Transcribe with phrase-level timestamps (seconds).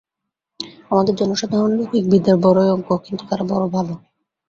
[0.91, 3.87] আমাদের জনসাধারণ লৌকিক বিদ্যায় বড়ই অজ্ঞ, কিন্তু তারা বড় ভাল।